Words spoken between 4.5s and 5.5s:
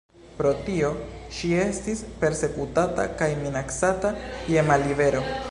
je mallibero.